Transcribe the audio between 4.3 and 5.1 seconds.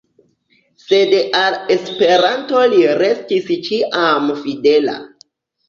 fidela.